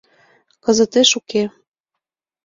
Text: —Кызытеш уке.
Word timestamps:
—Кызытеш 0.63 1.09
уке. 1.19 1.43